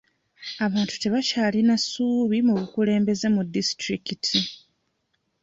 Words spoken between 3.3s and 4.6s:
ku disitulikiti.